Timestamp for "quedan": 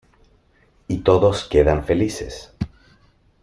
1.47-1.85